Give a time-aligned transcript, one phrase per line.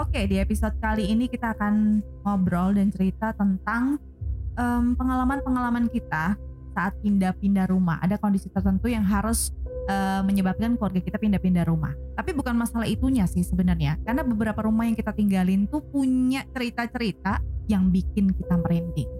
[0.00, 4.00] Oke, di episode kali ini kita akan ngobrol dan cerita tentang
[4.56, 6.40] em, pengalaman-pengalaman kita
[6.72, 8.00] saat pindah-pindah rumah.
[8.00, 9.52] Ada kondisi tertentu yang harus
[9.92, 11.92] eh, menyebabkan keluarga kita pindah-pindah rumah.
[12.16, 14.00] Tapi bukan masalah itunya sih sebenarnya.
[14.00, 19.10] Karena beberapa rumah yang kita tinggalin tuh punya cerita-cerita yang bikin kita merinding.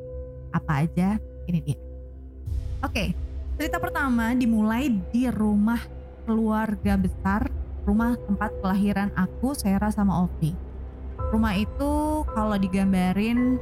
[0.49, 1.21] Apa aja?
[1.45, 1.77] Ini dia.
[2.81, 3.13] Oke,
[3.61, 5.85] cerita pertama dimulai di rumah
[6.25, 7.53] keluarga besar,
[7.85, 10.70] rumah tempat kelahiran aku, Sera sama Ovi.
[11.31, 13.59] Rumah itu kalau digambarin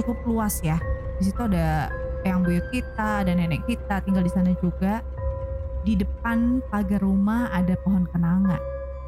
[0.00, 0.80] cukup luas ya.
[1.20, 1.92] Di situ ada
[2.24, 5.04] yang buyut kita, ada nenek kita tinggal di sana juga.
[5.84, 8.58] Di depan pagar rumah ada pohon kenanga.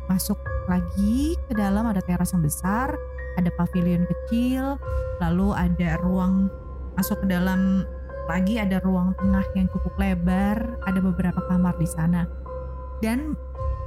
[0.06, 0.38] Masuk
[0.68, 2.92] lagi ke dalam ada teras yang besar,
[3.36, 4.76] ada pavilion kecil,
[5.20, 6.52] lalu ada ruang
[7.00, 7.86] masuk ke dalam
[8.28, 12.28] lagi ada ruang tengah yang cukup lebar, ada beberapa kamar di sana.
[13.00, 13.32] Dan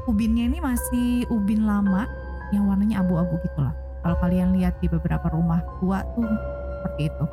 [0.09, 2.09] ubinnya ini masih ubin lama
[2.51, 3.73] yang warnanya abu-abu gitu lah.
[4.01, 6.27] Kalau kalian lihat di beberapa rumah tua tuh
[6.79, 7.25] seperti itu.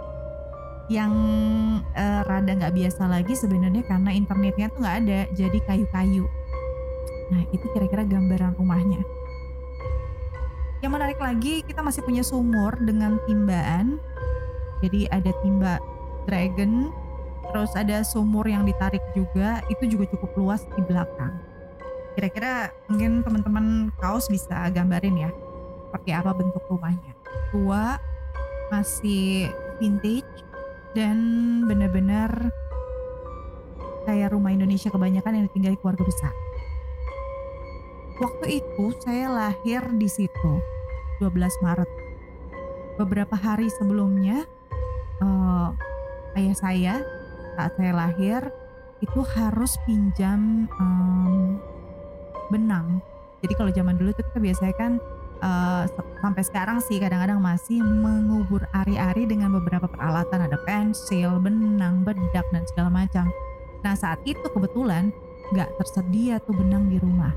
[0.88, 1.12] Yang
[1.92, 6.24] eh, rada nggak biasa lagi sebenarnya karena internetnya tuh nggak ada, jadi kayu-kayu.
[7.28, 9.00] Nah itu kira-kira gambaran rumahnya.
[10.78, 13.98] Yang menarik lagi kita masih punya sumur dengan timbaan.
[14.78, 15.82] Jadi ada timba
[16.30, 16.94] dragon,
[17.50, 21.47] terus ada sumur yang ditarik juga, itu juga cukup luas di belakang.
[22.18, 25.30] Kira-kira mungkin teman-teman kaos bisa gambarin ya,
[25.86, 27.14] seperti apa bentuk rumahnya.
[27.54, 27.94] Tua,
[28.74, 29.46] masih
[29.78, 30.26] vintage,
[30.98, 31.14] dan
[31.70, 32.50] benar-benar
[34.02, 36.34] kayak rumah Indonesia kebanyakan yang ditinggali keluarga besar.
[38.18, 40.52] Waktu itu saya lahir di situ,
[41.22, 41.90] 12 Maret.
[42.98, 44.42] Beberapa hari sebelumnya,
[45.22, 45.68] eh,
[46.34, 46.94] ayah saya
[47.54, 48.50] saat saya lahir
[48.98, 51.62] itu harus pinjam em,
[52.50, 53.00] benang.
[53.44, 54.92] Jadi kalau zaman dulu tuh kita biasanya kan
[55.86, 62.46] se- sampai sekarang sih kadang-kadang masih mengubur ari-ari dengan beberapa peralatan ada pensil, benang, bedak
[62.50, 63.30] dan segala macam.
[63.86, 65.14] Nah saat itu kebetulan
[65.54, 67.30] nggak tersedia tuh benang di rumah.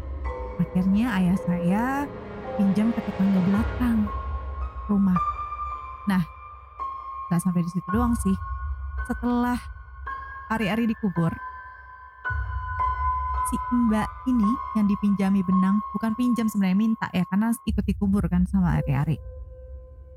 [0.58, 1.86] Akhirnya ayah saya
[2.58, 4.10] pinjam ke tetangga belakang
[4.90, 5.18] rumah.
[6.10, 6.26] Nah
[7.30, 8.34] nggak sampai di situ doang sih.
[9.06, 9.62] Setelah
[10.50, 11.32] hari-hari dikubur,
[13.52, 14.48] si mbak ini
[14.80, 19.20] yang dipinjami benang bukan pinjam sebenarnya minta ya karena ikut dikubur kan sama hari-hari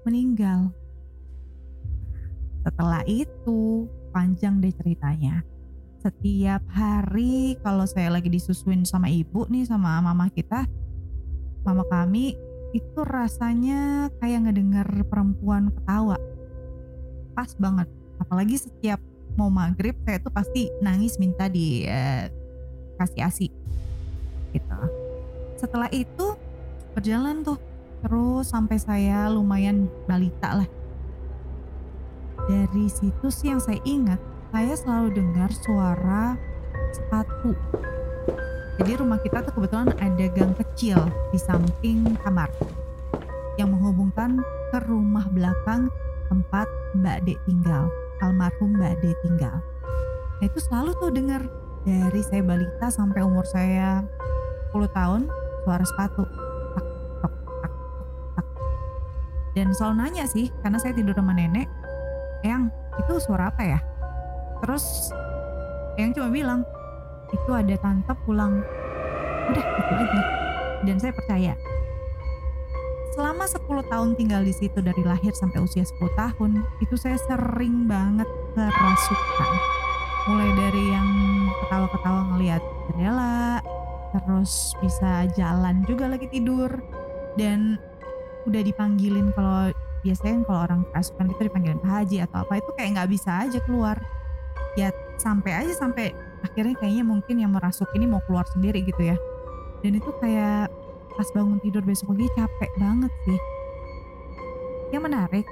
[0.06, 0.70] meninggal.
[2.62, 5.42] Setelah itu panjang deh ceritanya.
[5.98, 10.68] Setiap hari kalau saya lagi disusuin sama ibu nih sama mama kita
[11.64, 12.36] mama kami
[12.76, 16.20] itu rasanya kayak ngedenger perempuan ketawa.
[17.34, 17.88] Pas banget.
[18.20, 19.02] Apalagi setiap
[19.34, 22.30] mau maghrib saya tuh pasti nangis minta di eh,
[22.98, 23.48] kasih asi
[24.54, 24.78] gitu.
[25.58, 26.38] Setelah itu
[26.94, 27.58] berjalan tuh
[28.04, 30.68] terus sampai saya lumayan balita lah.
[32.44, 34.20] Dari situ sih yang saya ingat,
[34.52, 36.36] saya selalu dengar suara
[36.92, 37.56] sepatu.
[38.76, 40.98] Jadi rumah kita tuh kebetulan ada gang kecil
[41.32, 42.50] di samping kamar
[43.56, 44.42] yang menghubungkan
[44.74, 45.86] ke rumah belakang
[46.26, 46.66] tempat
[46.98, 47.86] Mbak Dek tinggal,
[48.20, 49.62] almarhum Mbak Dek tinggal.
[50.42, 51.46] Nah itu selalu tuh dengar
[51.84, 54.00] dari saya balita sampai umur saya
[54.72, 55.28] 10 tahun
[55.68, 56.24] suara sepatu
[56.72, 56.86] tak
[57.20, 57.56] tak tok
[58.34, 58.46] tak.
[59.52, 61.68] Dan selalu nanya sih karena saya tidur sama nenek
[62.40, 63.78] Eyang itu suara apa ya?
[64.64, 65.12] Terus
[66.00, 66.60] Eyang cuma bilang
[67.32, 68.64] itu ada tante pulang.
[69.52, 70.22] Udah itu aja.
[70.88, 71.52] Dan saya percaya
[73.14, 77.86] selama 10 tahun tinggal di situ dari lahir sampai usia 10 tahun itu saya sering
[77.86, 78.26] banget
[78.58, 79.83] kerasukan
[80.24, 81.08] mulai dari yang
[81.64, 83.60] ketawa-ketawa ngelihat jendela
[84.14, 86.70] terus bisa jalan juga lagi tidur
[87.34, 87.76] dan
[88.46, 89.74] udah dipanggilin kalau
[90.04, 93.58] biasanya kalau orang kerasukan gitu dipanggilin Pak Haji atau apa itu kayak nggak bisa aja
[93.64, 93.96] keluar.
[94.76, 96.12] Ya sampai aja sampai
[96.44, 99.16] akhirnya kayaknya mungkin yang merasuk ini mau keluar sendiri gitu ya.
[99.80, 100.68] Dan itu kayak
[101.16, 103.40] pas bangun tidur besok pagi capek banget sih.
[104.92, 105.46] Yang menarik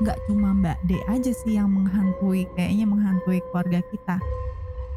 [0.00, 4.16] nggak cuma Mbak D aja sih yang menghantui kayaknya menghantui keluarga kita.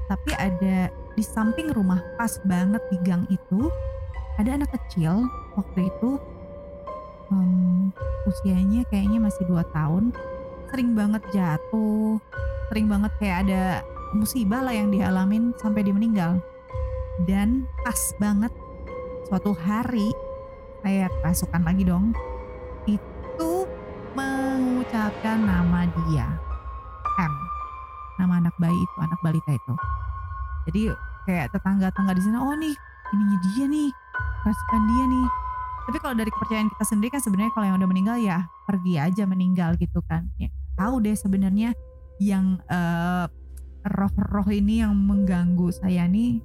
[0.08, 3.68] Tapi ada di samping rumah pas banget di gang itu
[4.40, 5.28] ada anak kecil
[5.58, 6.20] waktu itu
[7.32, 7.92] em,
[8.28, 10.12] usianya kayaknya masih 2 tahun
[10.70, 12.20] sering banget jatuh
[12.70, 13.64] sering banget kayak ada
[14.16, 16.40] musibah lah yang dialamin sampai dia meninggal.
[17.26, 18.52] Dan pas banget
[19.28, 20.12] suatu hari
[20.84, 22.14] saya kerasukan lagi dong
[22.86, 23.15] itu
[25.16, 26.28] mengucapkan nama dia.
[27.16, 27.34] M.
[28.20, 29.74] Nama anak bayi itu anak balita itu.
[30.68, 30.82] Jadi
[31.24, 32.76] kayak tetangga-tetangga di sana oh nih
[33.16, 33.90] ininya dia nih
[34.44, 35.28] kerasukan dia nih.
[35.86, 39.24] Tapi kalau dari kepercayaan kita sendiri kan sebenarnya kalau yang udah meninggal ya pergi aja
[39.24, 40.28] meninggal gitu kan.
[40.36, 41.72] Ya tahu deh sebenarnya
[42.20, 43.26] yang eh,
[43.88, 46.44] roh-roh ini yang mengganggu saya nih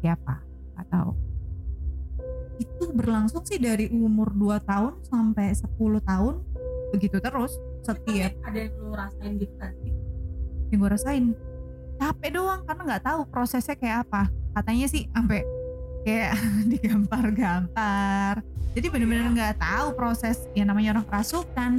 [0.00, 0.40] siapa
[0.80, 1.12] atau
[2.56, 5.74] itu berlangsung sih dari umur 2 tahun sampai 10
[6.06, 6.34] tahun
[6.94, 8.32] begitu terus setiap.
[8.42, 9.92] Ada yang lu rasain gitu kan sih?
[10.72, 11.24] Yang gue rasain.
[12.00, 14.32] Capek doang karena nggak tahu prosesnya kayak apa.
[14.56, 15.44] Katanya sih sampai
[16.02, 16.32] kayak
[16.72, 18.40] digampar-gampar.
[18.74, 21.72] Jadi bener-bener nggak tahu proses yang namanya orang kerasukan.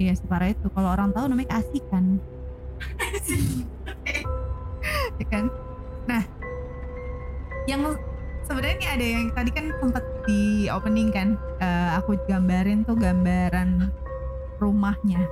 [0.00, 0.66] Iya separah itu.
[0.72, 2.18] Kalau orang tahu namanya keasikan.
[5.20, 5.52] Ya kan?
[6.08, 6.24] Nah
[7.68, 7.84] yang
[8.48, 13.92] sebenarnya ini ada yang tadi kan sempat di opening kan eh, aku gambarin tuh gambaran
[14.60, 15.24] rumahnya.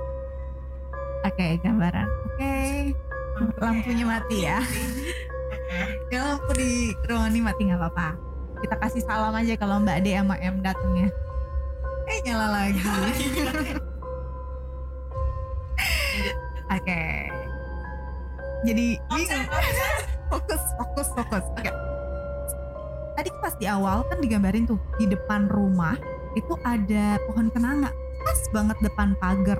[1.21, 2.07] Oke gambaran.
[2.33, 2.57] Oke.
[3.61, 4.59] Lampunya mati ya.
[6.09, 8.17] Ya lampu di ruangan ini mati nggak apa-apa.
[8.65, 11.13] Kita kasih salam aja kalau Mbak D sama M datangnya.
[12.09, 12.81] Eh nyala lagi.
[16.75, 17.01] Oke.
[18.65, 19.45] Jadi bingung
[20.33, 21.45] fokus fokus fokus.
[21.53, 21.71] Oke.
[23.13, 25.95] Tadi pas di awal kan digambarin tuh di depan rumah
[26.33, 27.93] itu ada pohon kenanga
[28.29, 29.57] pas banget depan pagar.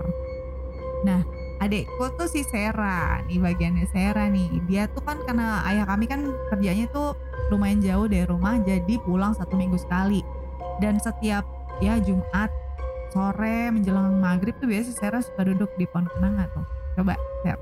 [1.01, 1.25] Nah
[1.57, 4.62] adekku tuh si Sera nih bagiannya Sera nih.
[4.69, 6.21] Dia tuh kan karena ayah kami kan
[6.54, 7.18] kerjanya tuh
[7.50, 10.21] lumayan jauh dari rumah jadi pulang satu minggu sekali.
[10.77, 11.50] Dan setiap
[11.81, 12.54] ya Jumat
[13.10, 16.66] sore menjelang maghrib tuh biasa Sera suka duduk di pohon kenanga tuh.
[16.94, 17.57] Coba Ser.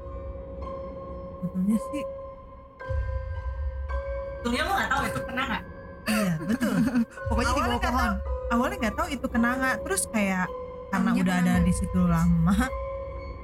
[1.39, 2.03] Betulnya sih.
[4.37, 5.63] Sebetulnya lu gak tahu itu pernah gak?
[6.07, 6.75] iya betul.
[7.31, 8.11] pokoknya di bawah nggak pohon.
[8.47, 10.47] Awalnya nggak tahu itu kenanga, terus kayak
[10.87, 12.55] karena udah ada di situ lama,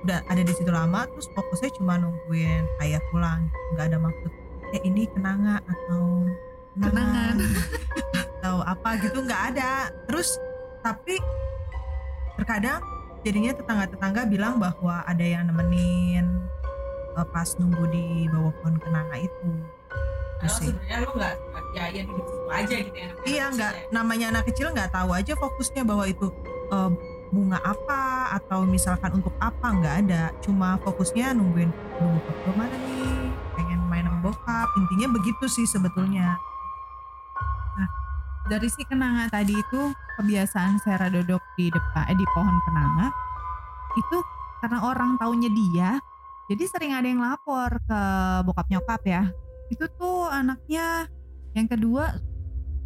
[0.04, 4.32] udah ada di situ lama, terus fokusnya cuma nungguin ayah pulang, nggak ada maksud.
[4.72, 6.28] Eh ini kenanga atau
[6.74, 7.38] Kenangan.
[8.42, 9.94] atau apa gitu nggak ada.
[10.10, 10.42] Terus
[10.82, 11.22] tapi
[12.34, 12.82] terkadang
[13.22, 16.26] jadinya tetangga-tetangga bilang bahwa ada yang nemenin
[17.14, 19.52] eh, pas nunggu di bawah pohon kenanga itu.
[19.54, 19.62] Itu
[20.42, 20.70] Kalau sih.
[20.74, 21.36] sebenarnya lu gak
[21.74, 23.82] ya ya situ aja gitu ya Iya nggak ya.
[23.90, 26.28] namanya anak kecil nggak tahu aja fokusnya bahwa itu
[26.70, 26.90] eh,
[27.34, 30.30] bunga apa atau misalkan untuk apa nggak ada.
[30.46, 33.34] Cuma fokusnya nungguin nunggu bokap mana nih?
[33.58, 34.68] Pengen main sama bokap.
[34.78, 36.38] Intinya begitu sih sebetulnya.
[38.44, 39.82] Dari si kenanga tadi itu
[40.20, 43.08] kebiasaan Sera duduk di depan eh, di pohon kenanga
[43.96, 44.18] itu
[44.60, 45.96] karena orang taunya dia
[46.52, 48.02] jadi sering ada yang lapor ke
[48.44, 49.24] bokap nyokap ya.
[49.72, 51.08] Itu tuh anaknya
[51.56, 52.20] yang kedua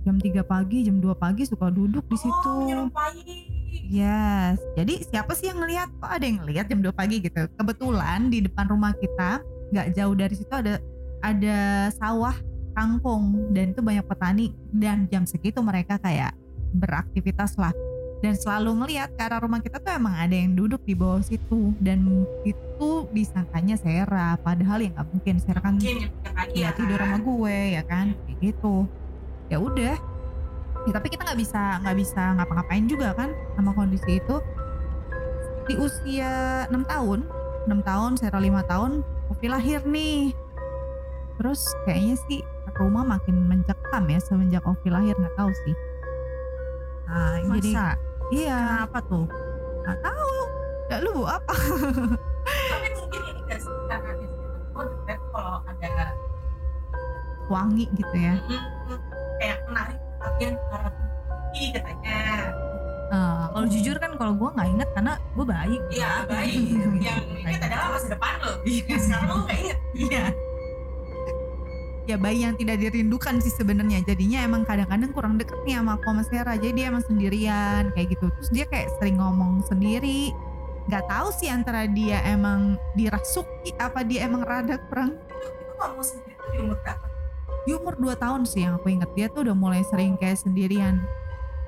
[0.07, 2.55] jam 3 pagi jam 2 pagi suka duduk di situ.
[2.55, 2.87] oh
[3.87, 5.87] Yes, jadi siapa sih yang ngelihat?
[6.03, 7.47] Kok ada yang ngelihat jam 2 pagi gitu?
[7.55, 9.39] Kebetulan di depan rumah kita,
[9.71, 10.79] nggak jauh dari situ ada
[11.23, 12.35] ada sawah
[12.75, 13.51] kangkung.
[13.55, 14.51] Dan itu banyak petani.
[14.75, 16.35] Dan jam segitu mereka kayak
[16.75, 17.71] beraktivitas lah.
[18.19, 21.71] Dan selalu ngelihat ke arah rumah kita tuh emang ada yang duduk di bawah situ.
[21.79, 25.35] Dan itu disangkanya Sera padahal ya nggak mungkin.
[25.39, 26.11] Sera kan mungkin yang
[26.51, 27.07] ya ya tidur kan?
[27.07, 28.05] sama gue ya kan?
[28.27, 28.83] Kayak gitu
[29.47, 29.95] ya udah.
[30.87, 34.37] Ya, tapi kita nggak bisa nggak bisa ngapa-ngapain juga kan sama kondisi itu.
[35.67, 37.19] Di usia 6 tahun
[37.67, 38.91] 6 tahun Sera 5 tahun
[39.27, 40.31] Ovi lahir nih.
[41.37, 42.39] Terus kayaknya sih
[42.77, 45.75] rumah makin mencekam ya semenjak Ovi lahir nggak tahu sih.
[47.07, 47.71] Nah jadi
[48.31, 48.59] iya.
[48.87, 49.25] Kenapa tuh?
[49.83, 50.35] Nggak tahu.
[50.87, 51.53] Ya lu bu apa?
[52.47, 56.15] Tapi mungkin ini gak sih karena di situ gue detect kalau ada
[57.51, 58.35] wangi gitu ya.
[58.39, 58.99] Mm,
[59.37, 59.99] kayak menarik
[60.37, 60.93] ke arah
[61.53, 62.19] tinggi katanya.
[63.07, 66.59] Eh, kalau jujur kan kalau gue nggak inget karena gue bayi iya baik
[66.99, 68.51] yang ingat adalah masa depan lo.
[68.67, 70.23] Yang sekarang lo gak inget iya.
[72.07, 74.03] Ya bayi yang tidak dirindukan sih sebenarnya.
[74.03, 78.07] Jadinya emang kadang-kadang kurang deket nih sama aku sama Sarah jadi dia emang sendirian kayak
[78.15, 78.27] gitu.
[78.27, 80.35] Terus dia kayak sering ngomong sendiri.
[80.87, 85.15] Nggak tahu sih antara dia emang dirasuki apa dia emang rada kurang.
[85.39, 87.16] Itu ngomong sendiri di umur berapa
[87.67, 91.03] di umur 2 tahun sih yang aku inget dia tuh udah mulai sering kayak sendirian.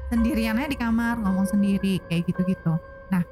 [0.08, 2.80] Sendiriannya di kamar ngomong sendiri kayak gitu-gitu.
[3.12, 3.28] Nah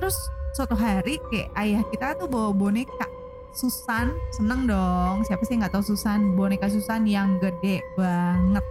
[0.00, 0.16] terus
[0.56, 3.04] suatu hari kayak ayah kita tuh bawa boneka.
[3.52, 5.28] Susan seneng dong.
[5.28, 6.32] Siapa sih nggak tahu Susan?
[6.32, 8.64] Boneka Susan yang gede banget.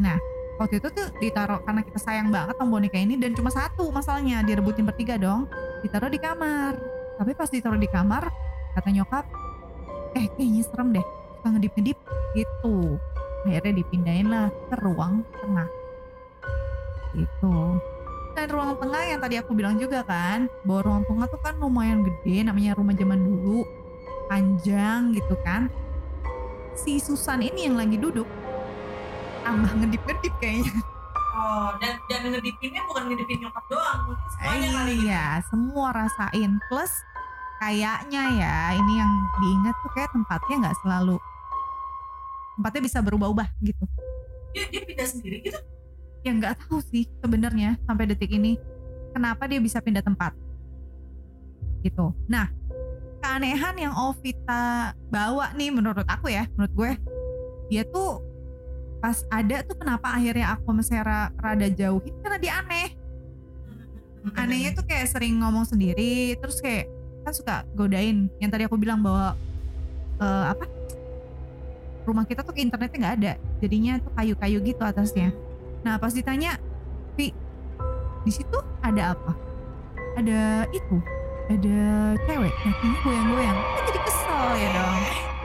[0.00, 0.16] Nah
[0.56, 4.40] waktu itu tuh ditaruh karena kita sayang banget sama boneka ini dan cuma satu masalahnya
[4.40, 5.52] direbutin bertiga dong.
[5.84, 6.80] Ditaruh di kamar.
[7.20, 8.24] Tapi pas ditaruh di kamar
[8.72, 9.28] kata nyokap
[10.16, 11.96] eh kayaknya serem deh suka ngedip-ngedip
[12.36, 13.00] gitu.
[13.48, 15.68] Akhirnya dipindahin lah ke ruang tengah.
[17.16, 17.56] Gitu.
[18.36, 22.04] Dan ruang tengah yang tadi aku bilang juga kan bahwa ruang tengah tuh kan lumayan
[22.04, 23.64] gede namanya rumah zaman dulu.
[24.28, 25.72] Panjang gitu kan.
[26.76, 28.28] Si Susan ini yang lagi duduk.
[29.40, 30.76] Tambah ngedip-ngedip kayaknya.
[31.40, 35.08] Oh, dan dan ngedipinnya bukan ngedipin nyokap doang, semuanya kali gitu.
[35.08, 36.60] iya semua rasain.
[36.68, 36.92] Plus
[37.64, 41.16] kayaknya ya ini yang diingat tuh kayak tempatnya nggak selalu
[42.60, 43.84] tempatnya bisa berubah-ubah gitu.
[44.52, 45.56] Dia, dia pindah sendiri gitu.
[46.20, 48.60] ya nggak tahu sih sebenarnya sampai detik ini
[49.16, 50.36] kenapa dia bisa pindah tempat.
[51.80, 52.12] Gitu.
[52.28, 52.52] Nah
[53.24, 56.90] keanehan yang Ovita bawa nih menurut aku ya menurut gue
[57.72, 58.20] dia tuh
[59.00, 62.12] pas ada tuh kenapa akhirnya aku Sarah rada jauhin?
[62.20, 62.92] Karena dia aneh.
[64.36, 66.92] Anehnya tuh kayak sering ngomong sendiri terus kayak
[67.24, 68.28] kan suka godain.
[68.36, 69.32] Yang tadi aku bilang bahwa
[70.20, 70.68] eh, apa
[72.10, 75.30] rumah kita tuh internetnya nggak ada jadinya tuh kayu-kayu gitu atasnya
[75.86, 76.58] nah pas ditanya
[77.14, 77.32] Vi
[78.26, 79.32] di situ ada apa
[80.18, 80.96] ada itu
[81.48, 81.80] ada
[82.28, 85.00] cewek kakinya goyang-goyang kan jadi kesel ya dong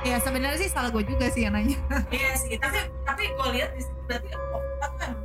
[0.05, 1.77] ya sebenarnya sih salah gue juga sih yang nanya
[2.13, 5.15] Iya sih, tapi tapi gue lihat di situ berarti Okta kan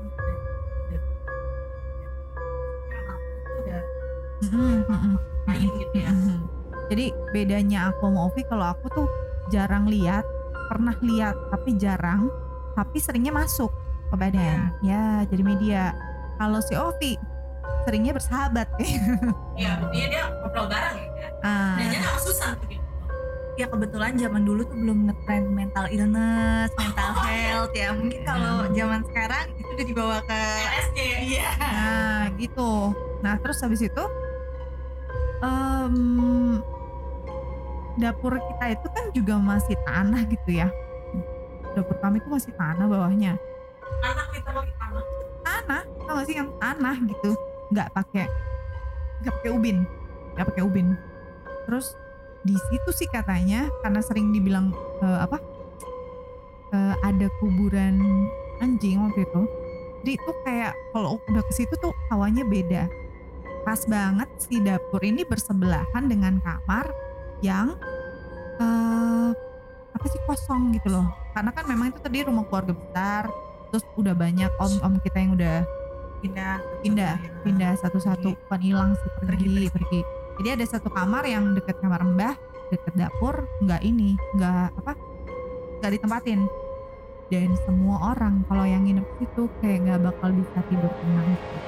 [5.51, 6.11] lain gitu ya.
[6.13, 6.39] Mhm.
[6.91, 9.07] Jadi bedanya aku sama Ovi kalau aku tuh
[9.55, 10.27] jarang lihat,
[10.71, 12.31] pernah lihat tapi jarang,
[12.79, 13.75] tapi seringnya masuk
[14.11, 14.71] ke badan.
[14.87, 15.83] Ya, jadi media.
[16.39, 17.19] Kalau si Ovi
[17.85, 18.69] seringnya bersahabat
[19.61, 22.85] Iya, dia dia ngobrol bareng ya ah, Dan jangan tuh gitu.
[23.59, 27.93] ya kebetulan zaman dulu tuh belum ngetrend mental illness, mental health ya.
[27.93, 30.99] Mungkin kalau zaman sekarang itu udah dibawa ke LSD.
[31.29, 31.51] Iya.
[31.61, 32.73] Nah, gitu.
[33.21, 34.05] Nah, terus habis itu
[35.45, 35.97] em,
[38.01, 40.69] dapur kita itu kan juga masih tanah gitu ya.
[41.77, 43.37] Dapur kami itu masih tanah bawahnya.
[44.01, 45.05] Anak literally anak.
[45.41, 47.31] tanah tau gak sih yang tanah gitu
[47.71, 48.27] nggak pakai
[49.23, 49.87] nggak pakai ubin
[50.35, 50.99] nggak pakai ubin
[51.69, 51.95] terus
[52.43, 55.39] di situ sih katanya karena sering dibilang eh, apa
[56.75, 58.27] eh, ada kuburan
[58.59, 59.43] anjing waktu itu
[60.01, 62.89] jadi itu kayak kalau udah ke situ tuh hawanya beda
[63.63, 66.89] pas banget si dapur ini bersebelahan dengan kamar
[67.41, 67.77] yang
[68.61, 69.31] eh
[69.91, 71.07] apa sih kosong gitu loh.
[71.37, 73.29] Karena kan memang itu tadi rumah keluarga besar
[73.71, 75.63] terus udah banyak om-om kita yang udah
[76.21, 80.01] pindah pindah satu-satu pindah satu-satu bukan hilang sih pergi Pergi, pergi, pergi.
[80.43, 82.35] jadi ada satu kamar yang deket kamar mbah
[82.71, 84.93] deket dapur nggak ini nggak apa
[85.81, 86.41] nggak ditempatin.
[87.31, 91.63] Dan semua orang kalau yang nginep situ kayak nggak bakal bisa tidur tenang sih.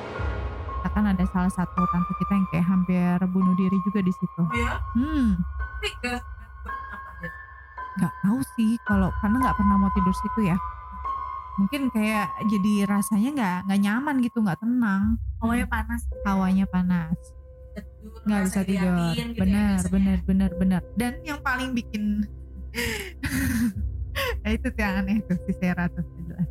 [0.93, 4.43] kan ada salah satu tante kita yang kayak hampir bunuh diri juga di situ.
[4.45, 6.21] Oh ya, hmm tapi gak ya?
[7.99, 10.57] nggak tahu sih kalau karena nggak pernah mau tidur situ ya
[11.59, 16.01] mungkin kayak jadi rasanya nggak nggak nyaman gitu nggak tenang hawanya panas.
[16.23, 17.19] hawanya panas
[18.23, 19.91] nggak bisa tidur gitu ya benar biasanya.
[19.91, 22.23] benar benar benar dan yang paling bikin
[24.41, 26.47] nah itu tuh yang aneh tuh si Sarah tuh jelas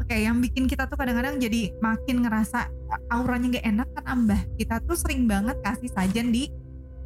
[0.00, 0.18] Oke.
[0.18, 2.66] Yang bikin kita tuh kadang-kadang jadi makin ngerasa
[3.12, 4.40] auranya nggak enak kan ambah.
[4.58, 6.50] Kita tuh sering banget kasih sajen di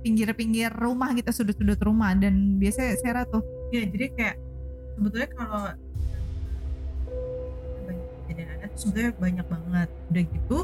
[0.07, 2.15] pinggir-pinggir rumah gitu, sudut-sudut rumah.
[2.15, 3.43] Dan biasanya Sarah tuh
[3.75, 4.37] ya jadi kayak
[4.95, 5.63] sebetulnya kalau
[8.23, 9.89] kejadian ada tuh sebetulnya banyak banget.
[10.15, 10.59] Udah gitu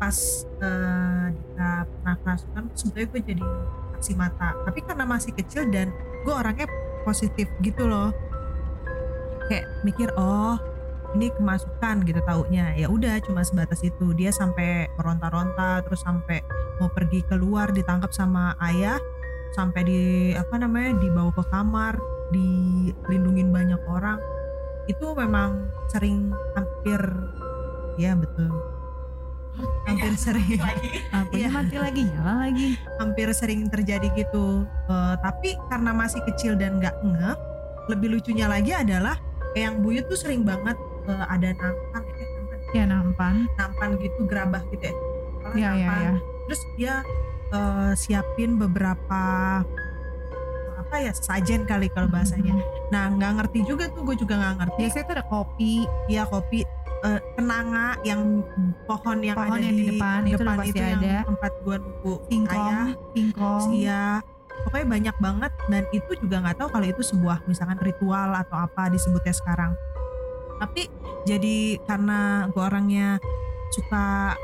[0.00, 0.16] pas
[0.64, 3.44] eh, Dika pernah kerasukan sebetulnya gue jadi
[4.00, 4.48] saksi mata.
[4.64, 5.92] Tapi karena masih kecil dan
[6.24, 6.64] gue orangnya
[7.04, 8.08] positif gitu loh.
[9.52, 10.56] Kayak mikir oh
[11.12, 12.72] ini kemasukan gitu taunya.
[12.80, 14.16] Ya udah cuma sebatas itu.
[14.16, 16.40] Dia sampai meronta-ronta terus sampai
[16.80, 18.96] mau pergi keluar ditangkap sama ayah
[19.52, 20.00] sampai di
[20.32, 21.94] apa namanya dibawa ke kamar
[22.30, 24.16] dilindungin banyak orang
[24.86, 26.98] itu memang sering hampir
[27.96, 28.48] ya betul
[29.84, 30.88] hampir sering Lagi.
[31.12, 31.50] lampunya Iya.
[31.52, 32.68] mati lagi nyala lagi.
[32.96, 37.36] hampir sering terjadi gitu Eh, tapi karena masih kecil dan nggak ngeh
[37.86, 39.18] lebih lucunya lagi adalah
[39.52, 43.34] yang buyut tuh sering banget eh, ada nampan nampan, Ya nampan.
[43.56, 44.94] nampan gitu gerabah gitu ya
[45.52, 46.12] Ya ya nampan, ya.
[46.50, 47.06] Terus dia
[47.54, 49.22] eh, siapin beberapa
[50.82, 52.58] apa ya sajen kali kalau bahasanya.
[52.90, 54.80] nah nggak ngerti juga tuh gue juga nggak ngerti.
[54.82, 55.74] Biasanya tuh ada kopi,
[56.10, 56.66] ya kopi
[57.06, 58.42] eh, kenanga yang
[58.90, 61.16] pohon yang Pohon ada yang di depan, itu udah pasti yang ada.
[61.30, 63.62] tempat gue nunggu singkong, ayah singkong.
[63.78, 64.04] iya
[64.66, 68.90] pokoknya banyak banget dan itu juga nggak tahu kalau itu sebuah misalkan ritual atau apa
[68.90, 69.70] disebutnya sekarang.
[70.58, 70.90] Tapi
[71.22, 73.22] jadi karena gue orangnya
[73.70, 74.34] suka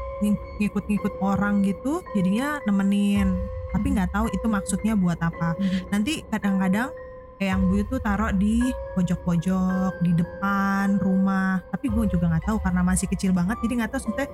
[0.58, 3.36] ngikut-ngikut orang gitu jadinya nemenin
[3.68, 5.78] tapi nggak tahu itu maksudnya buat apa Mhm.
[5.90, 6.88] nanti kadang-kadang
[7.36, 12.56] kayak yang bu itu taruh di pojok-pojok di depan rumah tapi gue juga nggak tahu
[12.58, 14.30] karena masih kecil banget jadi nggak tahu sebetulnya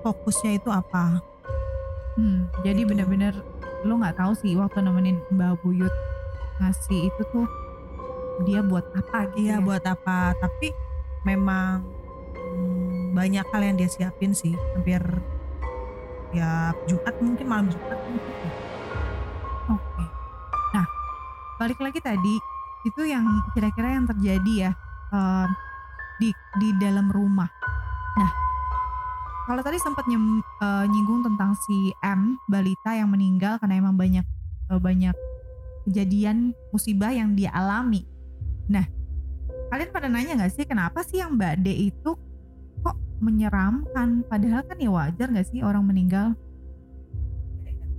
[0.00, 1.20] fokusnya itu apa
[2.16, 2.88] Hmm, jadi Gitu.
[2.88, 3.36] bener-bener
[3.84, 5.92] lu nggak tahu sih waktu nemenin Mbak Buyut
[6.56, 7.44] ngasih itu tuh
[8.42, 9.60] dia buat apa gitu Iya ya.
[9.60, 10.32] buat apa?
[10.34, 10.72] Tapi
[11.22, 11.84] memang
[12.34, 15.00] hmm, banyak hal yang dia siapin sih hampir
[16.36, 18.52] ya Jumat mungkin malam Jumat mungkin.
[19.72, 20.04] Oke.
[20.76, 20.86] Nah,
[21.56, 22.36] balik lagi tadi
[22.84, 23.24] itu yang
[23.56, 24.72] kira-kira yang terjadi ya
[26.20, 26.28] di
[26.60, 27.48] di dalam rumah.
[28.20, 28.30] Nah,
[29.48, 34.26] kalau tadi sempat nyem- eh, nyinggung tentang si M balita yang meninggal karena emang banyak
[34.70, 35.16] eh, banyak
[35.88, 38.04] kejadian musibah yang dia alami.
[38.66, 38.84] Nah,
[39.70, 42.10] kalian pada nanya nggak sih kenapa sih yang Mbak D itu
[43.18, 44.24] menyeramkan?
[44.26, 46.36] Padahal kan ya wajar nggak sih orang meninggal?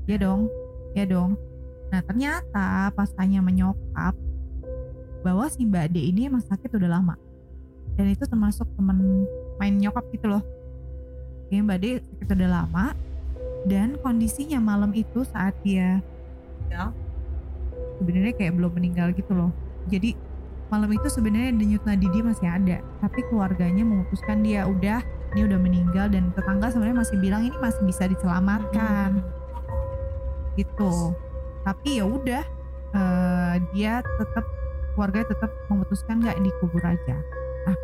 [0.08, 0.48] Ya dong,
[0.96, 1.36] ya dong.
[1.92, 4.16] Nah ternyata pas tanya menyokap
[5.24, 7.16] bahwa si Mbak D ini emang sakit udah lama
[7.98, 9.26] dan itu termasuk temen
[9.58, 10.44] main nyokap gitu loh.
[11.50, 12.86] Kayak Mbak D sakit udah lama
[13.68, 16.00] dan kondisinya malam itu saat dia
[16.68, 16.94] meninggal
[17.98, 19.52] sebenarnya kayak belum meninggal gitu loh.
[19.90, 20.14] Jadi
[20.68, 25.00] malam itu sebenarnya denyut nadi dia masih ada tapi keluarganya memutuskan dia udah
[25.36, 29.20] ini udah meninggal dan tetangga sebenarnya masih bilang ini masih bisa diselamatkan.
[30.56, 31.14] Gitu.
[31.68, 32.44] Tapi ya udah
[32.96, 34.46] eh, dia tetap
[34.96, 37.18] keluarga tetap memutuskan nggak dikubur aja.
[37.68, 37.78] Nah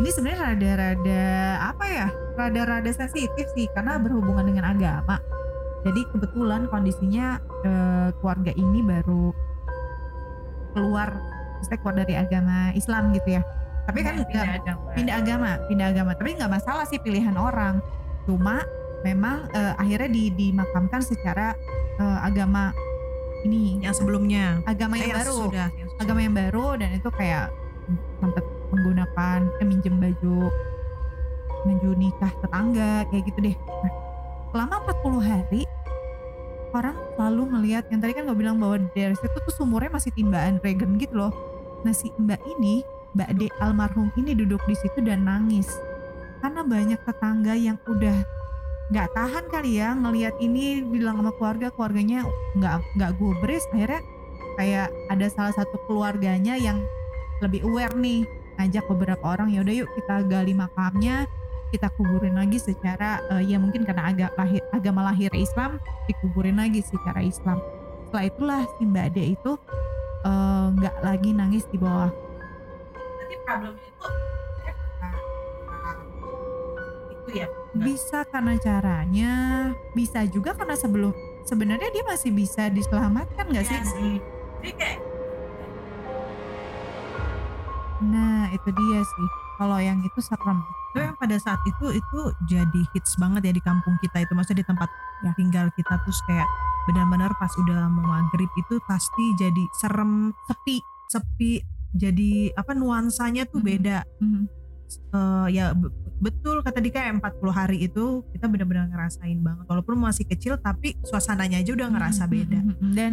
[0.00, 1.24] ini sebenarnya rada-rada
[1.60, 5.20] apa ya rada-rada sensitif sih karena berhubungan dengan agama.
[5.86, 9.30] Jadi kebetulan kondisinya eh, keluarga ini baru
[10.72, 11.12] keluar
[11.62, 13.42] maksudnya keluar dari agama Islam gitu ya.
[13.82, 14.26] Tapi kan nggak-
[14.94, 15.50] pindah agama.
[15.64, 17.78] pindah agama tapi nggak masalah sih pilihan orang.
[18.26, 18.66] Cuma
[19.00, 21.54] memang eh, akhirnya di, dimakamkan secara
[21.96, 22.74] eh, agama
[23.42, 23.78] ini.
[23.78, 24.58] Yang sebelumnya.
[24.64, 25.34] Agama Eh, yang yang baru.
[25.46, 26.02] sudah, yang sudah.
[26.02, 27.46] agama yang baru dan itu kayak
[28.18, 30.50] sempat menggunakan eh, minjem baju
[31.62, 33.54] baju nikah tetangga kayak gitu deh.
[33.54, 33.92] Nah,
[34.50, 35.62] selama 40 hari
[36.72, 40.56] orang selalu ngelihat yang tadi kan gue bilang bahwa dari situ tuh sumurnya masih timbaan
[40.56, 41.32] dragon gitu loh
[41.82, 45.68] nah si mbak ini mbak D almarhum ini duduk di situ dan nangis.
[46.42, 48.18] Karena banyak tetangga yang udah
[48.90, 54.04] nggak tahan kali ya ngelihat ini bilang sama keluarga keluarganya nggak nggak gubris akhirnya
[54.60, 56.76] kayak ada salah satu keluarganya yang
[57.40, 58.28] lebih aware nih
[58.60, 61.24] ngajak beberapa orang ya udah yuk kita gali makamnya
[61.72, 66.84] kita kuburin lagi secara eh, ya mungkin karena aga, lahir, agama lahir Islam dikuburin lagi
[66.84, 67.64] secara Islam.
[68.12, 69.52] Setelah itulah si Mbak D itu
[70.22, 72.10] eh, nggak lagi nangis di bawah
[72.92, 74.06] Berarti problemnya itu
[74.60, 74.74] eh,
[77.12, 77.46] itu ya.
[77.74, 79.32] bisa karena caranya
[79.92, 84.14] bisa juga karena sebelum sebenarnya dia masih bisa diselamatkan nggak sih Iya sih.
[84.60, 84.98] Jadi kayak
[88.02, 90.58] nah itu dia sih kalau yang itu serem
[90.90, 94.60] itu yang pada saat itu itu jadi hits banget ya di kampung kita itu maksudnya
[94.60, 94.90] di tempat
[95.22, 95.30] Ya.
[95.38, 96.50] tinggal kita terus kayak
[96.84, 101.52] benar-benar pas udah mau maghrib itu pasti jadi serem sepi sepi
[101.92, 103.66] jadi apa nuansanya tuh Mhm.
[103.66, 104.42] beda Mhm.
[104.92, 105.88] Eh, ya be-
[106.20, 111.64] betul kata Dika 40 hari itu kita benar-benar ngerasain banget walaupun masih kecil tapi suasananya
[111.64, 112.92] aja udah ngerasa Mhm, beda mhm, mhm.
[112.92, 113.12] dan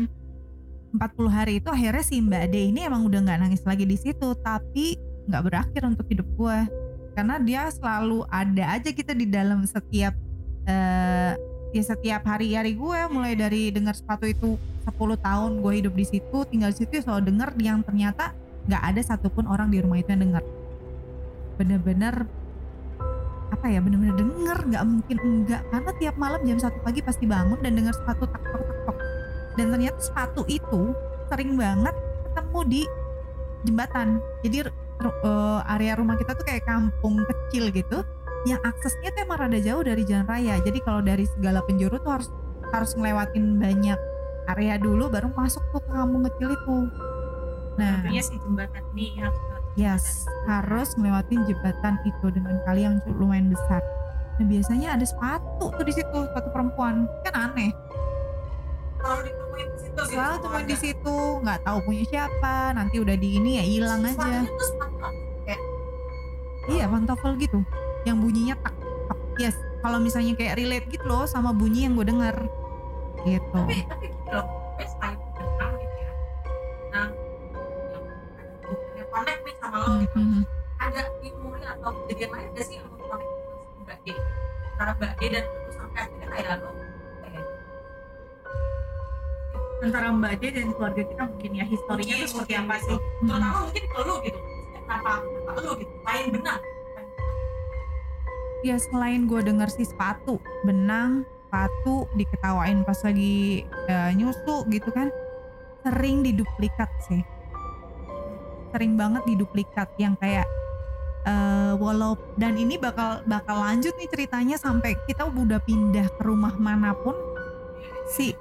[0.91, 4.27] 40 hari itu akhirnya si Mbak D ini emang udah nggak nangis lagi di situ
[4.41, 4.99] tapi
[5.31, 6.57] nggak berakhir untuk hidup gue
[7.13, 10.11] karena dia selalu ada aja kita di dalam setiap
[10.65, 11.33] eh
[11.69, 16.37] ya setiap hari-hari gue mulai dari dengar sepatu itu 10 tahun gue hidup di situ
[16.49, 18.33] tinggal di situ ya selalu dengar yang ternyata
[18.65, 20.43] nggak ada satupun orang di rumah itu yang dengar
[21.61, 22.25] bener-bener
[23.49, 25.61] apa ya bener-bener denger nggak mungkin enggak.
[25.67, 28.97] Karena tiap malam jam satu pagi pasti bangun dan dengar sepatu tak tok tak tok
[29.59, 30.95] dan ternyata sepatu itu
[31.27, 31.95] sering banget
[32.31, 32.81] ketemu di
[33.67, 34.07] jembatan.
[34.45, 34.57] Jadi
[35.03, 37.97] eh, area rumah kita tuh kayak kampung kecil gitu
[38.47, 42.11] yang aksesnya tuh emang rada jauh dari jalan raya jadi kalau dari segala penjuru tuh
[42.15, 42.29] harus
[42.71, 43.99] harus ngelewatin banyak
[44.55, 46.77] area dulu baru masuk tuh ke kampung kecil itu
[47.75, 49.39] nah Artinya si jembatan ini harus
[49.79, 53.79] Yes, harus ngelewatin jembatan itu dengan kali yang lumayan besar.
[54.35, 57.07] Nah biasanya ada sepatu tuh di situ, sepatu perempuan.
[57.23, 57.71] Kan aneh.
[58.99, 59.95] selalu ditemuin di situ.
[59.95, 62.55] gitu, Selalu temuin di situ, nggak tahu punya siapa.
[62.75, 64.11] Nanti udah di ini ya hilang aja.
[64.19, 64.97] Sepatunya tuh sepatu?
[65.47, 65.61] Kayak
[66.67, 67.59] Iya, pantofel gitu.
[68.03, 68.73] Yang bunyinya tak
[69.05, 69.17] tak.
[69.37, 72.35] Yes, kalau misalnya kayak relate gitu loh sama bunyi yang gue denger.
[73.19, 73.43] Gitu.
[73.51, 76.11] tapi tapi gini loh gue selain gitu ya
[76.79, 77.09] benang
[78.95, 80.41] yang connect nih sama lo gitu Mhm.
[80.79, 83.27] ada memori atau kejadian lain gak sih yang lo connect sama
[83.83, 84.07] Mbak D
[84.71, 86.69] antara Mbak D dan lu sampai akhirnya kayak lo
[89.79, 92.85] antara Mbak D dan keluarga kita mungkin ya historinya tuh seperti apa gitu.
[92.85, 93.27] sih Mhm.
[93.27, 94.39] terutama mungkin ke lu gitu
[94.77, 96.61] kenapa kenapa lu gitu lain benang
[98.59, 100.35] Ya selain gue denger sih sepatu,
[100.67, 105.07] benang, sepatu diketawain pas lagi eh, nyusu gitu kan,
[105.87, 107.23] sering diduplikat sih.
[108.75, 110.45] Sering banget diduplikat yang kayak
[111.27, 116.55] eh walau dan ini bakal bakal lanjut nih ceritanya sampai kita udah pindah ke rumah
[116.55, 117.11] mana pun
[118.07, 118.31] si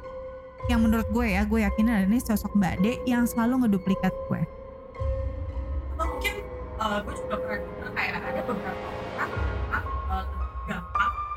[0.71, 4.41] yang menurut gue ya gue yakin ada nih sosok Mbak D yang selalu ngeduplikat gue
[5.99, 6.35] mungkin
[6.79, 8.78] eh, gue juga pernah kayak ada beberapa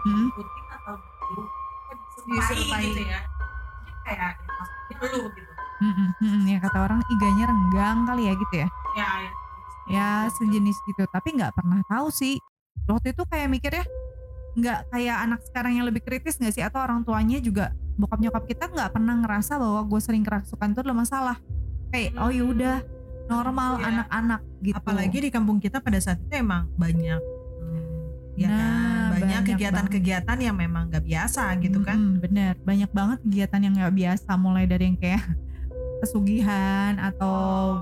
[0.02, 0.28] Hmm.
[0.28, 1.44] ikutin atau dulu
[2.22, 2.32] Diserupai.
[2.32, 3.20] diserupai gitu ya.
[3.22, 5.52] Mungkin kayak ya, maksudnya lu gitu.
[5.82, 6.42] Mm-mm, mm-mm.
[6.46, 8.68] ya kata orang iganya renggang kali ya gitu ya?
[8.94, 9.32] Ya ya.
[9.90, 11.04] Ya sejenis gitu.
[11.06, 12.38] Tapi nggak pernah tahu sih.
[12.86, 13.86] Waktu itu kayak mikir ya
[14.52, 16.62] nggak kayak anak sekarang yang lebih kritis nggak sih?
[16.62, 20.80] Atau orang tuanya juga bokap nyokap kita nggak pernah ngerasa bahwa gue sering kerasukan itu
[20.82, 21.38] adalah masalah.
[21.90, 22.78] Kayak oh yaudah
[23.26, 23.86] normal Iya.
[23.90, 24.76] anak-anak gitu.
[24.78, 28.91] Apalagi di kampung kita pada saat itu emang banyak hmm, ya Nah, kan
[29.22, 31.96] banyak kegiatan-kegiatan yang memang gak biasa gitu kan.
[31.96, 32.54] Mm-mm, bener.
[32.62, 35.24] Banyak banget kegiatan yang nggak biasa mulai dari yang kayak
[36.02, 37.36] pesugihan atau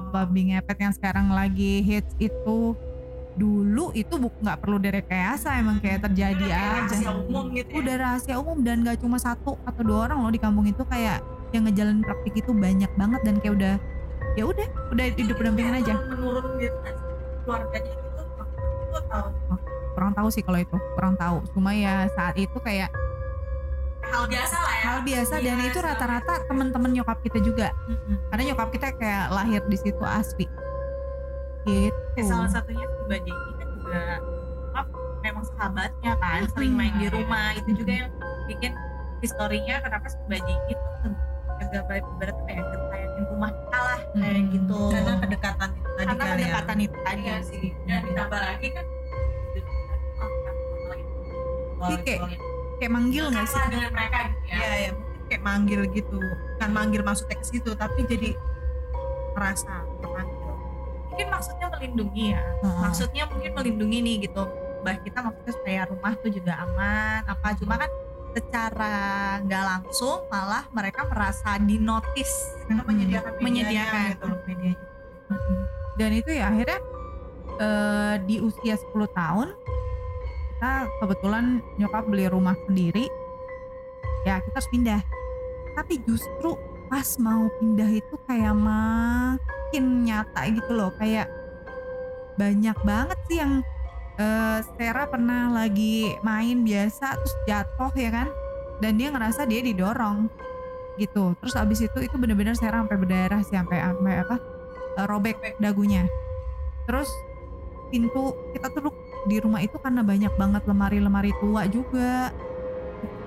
[0.10, 2.76] babi ngepet yang sekarang lagi hits itu.
[3.34, 6.76] Dulu itu nggak perlu direkayasa emang kayak terjadi Kayak aja.
[6.84, 7.78] rahasia umum gitu ya.
[7.80, 11.24] udah rahasia umum dan gak cuma satu atau dua orang loh di kampung itu kayak
[11.50, 13.74] yang ngejalanin praktik itu banyak banget dan kayak udah
[14.36, 15.96] ya udah udah hidup berdampingan aja.
[16.12, 16.78] Menurun gitu.
[17.42, 18.22] Keluarganya gitu
[18.84, 19.24] itu atau
[20.00, 21.44] kurang tahu sih kalau itu kurang tahu.
[21.52, 22.88] Cuma ya saat itu kayak
[24.00, 24.84] hal biasa lah ya.
[24.88, 27.68] Hal biasa dan Iya, itu rata-rata temen-temen nyokap kita juga.
[28.32, 30.48] Karena nyokap kita kayak lahir di situ asli.
[31.68, 32.24] Gitu.
[32.24, 34.02] Salah satunya si Mbak Jenny kan juga
[34.72, 37.52] apa, memang sahabatnya kan sering main di rumah.
[37.54, 38.10] Itu juga yang
[38.48, 38.72] bikin
[39.20, 41.08] historinya kenapa si Mbak Jenny itu
[41.60, 44.52] agak baik ibarat kayak ketayanin rumah kita lah kayak Hmm.
[44.56, 44.80] gitu.
[44.90, 46.48] Karena kedekatan itu tadi karena kali ya.
[46.48, 47.66] kedekatan itu tadi Iya sih.
[47.84, 48.86] Dan ditambah lagi kan
[51.82, 52.22] Iya, kayak-
[52.78, 53.62] kayak manggil nggak sih?
[53.68, 54.56] dengan mereka gitu ya.
[54.56, 56.18] Ya ya mungkin kayak manggil gitu.
[56.20, 58.30] Bukan manggil maksudnya ke situ tapi jadi
[59.32, 60.54] merasa terpanggil.
[61.10, 62.44] Mungkin maksudnya melindungi ya.
[62.60, 62.80] Heeh.
[62.80, 64.44] maksudnya mungkin melindungi nih gitu.
[64.80, 67.92] Bah kita maksudnya supaya rumah tuh juga aman apa cuma kan
[68.30, 68.94] secara
[69.42, 72.32] nggak langsung malah mereka merasa dinotis.
[72.64, 74.04] Karena menyediakan medianya menyediakan.
[74.10, 74.28] gitu.
[74.46, 74.80] medianya.
[75.30, 75.58] Mm-mm.
[75.94, 76.80] dan itu ya akhirnya
[77.60, 79.54] eh, di usia 10 tahun
[80.60, 83.08] kita kebetulan nyokap beli rumah sendiri
[84.28, 85.00] ya kita harus pindah.
[85.72, 86.60] Tapi justru
[86.92, 91.32] pas mau pindah itu kayak makin nyata gitu loh kayak
[92.36, 93.64] banyak banget sih yang
[94.20, 98.28] eh, Sarah pernah lagi main biasa terus jatuh ya kan?
[98.84, 100.28] Dan dia ngerasa dia didorong
[101.00, 101.40] gitu.
[101.40, 104.36] Terus abis itu itu bener-bener Sarah sampai berdarah sih sampai sampai apa
[105.00, 106.04] eh, robek dagunya.
[106.84, 107.08] Terus
[107.96, 108.92] pintu kita tuh
[109.28, 112.32] di rumah itu karena banyak banget lemari-lemari tua juga.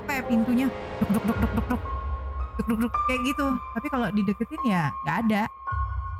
[0.08, 0.66] Kayak pintunya
[1.02, 1.82] duk duk duk duk duk duk.
[2.60, 3.46] Duk duk duk kayak gitu.
[3.76, 5.42] Tapi kalau dideketin ya nggak ada.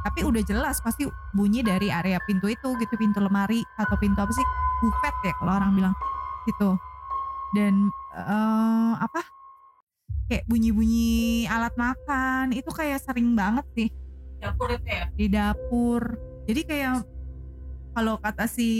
[0.03, 4.35] Tapi udah jelas pasti bunyi dari area pintu itu gitu pintu lemari atau pintu apa
[4.35, 4.43] sih
[4.83, 5.95] bufet ya kalau orang bilang
[6.45, 6.75] gitu.
[7.55, 9.23] Dan eh, apa
[10.27, 13.89] kayak bunyi-bunyi alat makan itu kayak sering banget sih.
[14.43, 15.05] Dapur itu ya?
[15.15, 16.03] Di dapur.
[16.51, 17.07] Jadi kayak
[17.95, 18.71] kalau kata si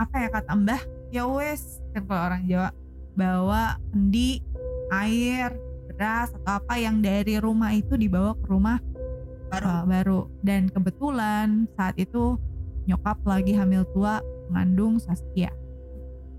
[0.00, 0.82] apa ya kata mbah?
[1.12, 2.72] Ya wes kan kalau orang Jawa
[3.12, 4.40] bawa kendi
[4.88, 5.52] air
[5.92, 8.80] beras atau apa yang dari rumah itu dibawa ke rumah
[9.52, 9.66] baru.
[9.68, 10.20] uh, baru.
[10.40, 12.40] Dan kebetulan saat itu
[12.88, 15.52] nyokap lagi hamil tua mengandung Saskia.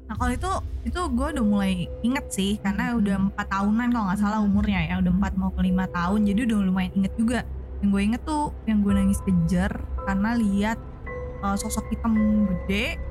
[0.09, 0.51] Nah kalau itu
[0.89, 4.99] itu gue udah mulai inget sih karena udah empat tahunan kalau nggak salah umurnya ya
[4.99, 7.39] udah empat mau ke lima tahun jadi udah lumayan inget juga.
[7.85, 9.71] Yang gue inget tuh yang gue nangis kejar
[10.09, 10.77] karena lihat
[11.45, 12.17] uh, sosok hitam
[12.49, 13.10] gede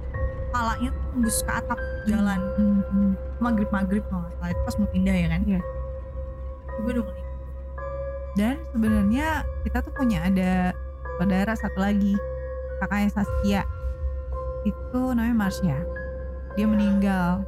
[0.50, 1.78] kepalanya tuh tembus ke atap
[2.10, 2.40] jalan.
[2.58, 5.42] Hmm, maghrib maghrib kalau nggak salah itu pas mau pindah ya kan?
[5.46, 5.62] Iya.
[6.80, 7.30] gue udah mulai
[8.38, 10.70] dan sebenarnya kita tuh punya ada
[11.18, 12.14] saudara satu lagi
[12.78, 13.62] kakaknya Saskia.
[14.62, 15.78] Itu namanya Marsha.
[16.54, 17.42] Dia meninggal.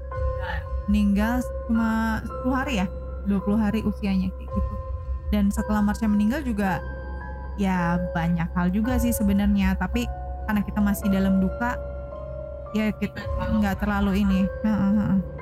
[0.90, 2.86] Meninggal cuma 10 hari ya?
[3.30, 4.74] 20 hari usianya kayak gitu.
[5.30, 6.82] Dan setelah Marsha meninggal juga
[7.54, 9.78] ya banyak hal juga sih sebenarnya.
[9.78, 10.04] Tapi
[10.50, 11.78] karena kita masih dalam duka
[12.72, 13.20] ya kita
[13.61, 14.40] nggak terlalu ini.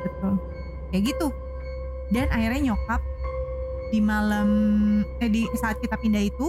[0.03, 0.35] betul.
[0.90, 1.29] Kayak gitu.
[2.11, 3.01] Dan akhirnya nyokap
[3.90, 4.49] di malam
[5.19, 6.47] eh di saat kita pindah itu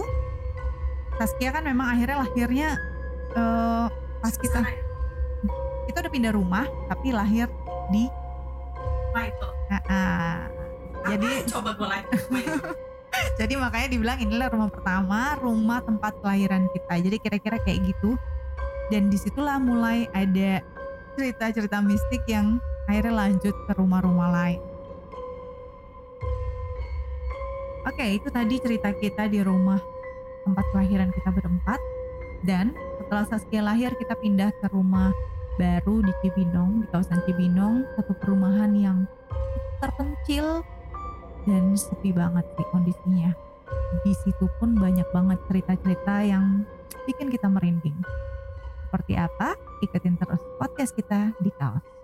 [1.18, 2.70] Saskia kan memang akhirnya lahirnya
[3.34, 3.86] eh,
[4.22, 4.70] pas kita ya?
[5.90, 7.50] kita udah pindah rumah tapi lahir
[7.90, 8.06] di
[9.12, 9.48] Nah, itu?
[9.92, 10.48] Ah.
[11.04, 12.08] jadi coba gue like
[13.40, 16.94] jadi makanya dibilang inilah rumah pertama rumah tempat kelahiran kita.
[16.96, 18.16] Jadi kira-kira kayak gitu
[18.88, 20.64] dan di situlah mulai ada
[21.14, 24.60] cerita-cerita mistik yang akhirnya lanjut ke rumah-rumah lain
[27.86, 29.78] oke itu tadi cerita kita di rumah
[30.42, 31.78] tempat kelahiran kita berempat
[32.42, 35.14] dan setelah Saskia lahir kita pindah ke rumah
[35.60, 38.98] baru di Cibinong, di kawasan Cibinong, satu perumahan yang
[39.78, 40.64] terpencil
[41.44, 43.30] dan sepi banget sih kondisinya.
[44.02, 46.64] Di situ pun banyak banget cerita-cerita yang
[47.04, 47.96] bikin kita merinding.
[48.92, 49.56] Seperti apa?
[49.80, 52.01] Ikutin terus podcast kita di kaos.